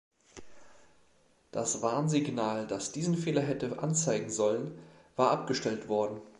Das 1.51 1.83
Warnsignal, 1.83 2.65
das 2.65 2.91
diesen 2.91 3.15
Fehler 3.15 3.41
hätte 3.43 3.77
anzeigen 3.77 4.31
sollen, 4.31 4.79
war 5.15 5.29
abgestellt 5.29 5.89
worden. 5.89 6.21